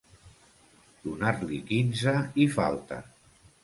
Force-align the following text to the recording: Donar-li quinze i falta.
Donar-li 1.05 1.61
quinze 1.71 2.17
i 2.47 2.53
falta. 2.59 3.03